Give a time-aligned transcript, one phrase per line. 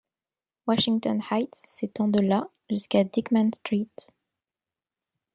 [0.65, 3.85] Washington Heights s'étend de la jusqu'à Dyckman Street.